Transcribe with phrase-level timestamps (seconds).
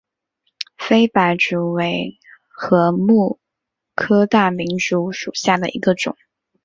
[0.79, 2.17] 菲白竹为
[2.49, 3.37] 禾本
[3.93, 6.17] 科大明竹属下的一个种。